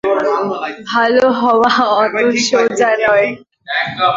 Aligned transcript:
ভাল 0.89 1.15
হওয়া 1.41 1.71
অত 1.93 2.15
সোজা 2.47 2.91
নয়। 3.01 3.27